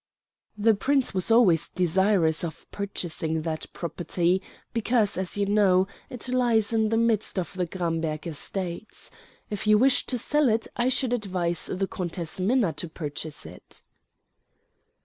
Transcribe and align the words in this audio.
"The 0.57 0.73
Prince 0.73 1.13
was 1.13 1.29
always 1.29 1.69
desirous 1.69 2.43
of 2.43 2.65
purchasing 2.71 3.43
that 3.43 3.71
property, 3.71 4.41
because, 4.73 5.15
as 5.15 5.37
you 5.37 5.45
know, 5.45 5.87
it 6.09 6.27
lies 6.27 6.73
in 6.73 6.89
the 6.89 6.97
midst 6.97 7.37
of 7.37 7.53
the 7.53 7.67
Gramberg 7.67 8.25
estates. 8.25 9.11
If 9.51 9.67
you 9.67 9.77
wish 9.77 10.07
to 10.07 10.17
sell 10.17 10.49
it 10.49 10.65
I 10.75 10.89
should 10.89 11.13
advise 11.13 11.67
the 11.67 11.87
Countess 11.87 12.39
Minna 12.39 12.73
to 12.73 12.89
purchase 12.89 13.45
it." 13.45 13.83